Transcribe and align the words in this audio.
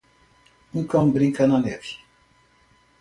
Um 0.73 0.83
cão 0.87 1.11
brinca 1.11 1.45
na 1.45 1.59
neve. 1.59 1.99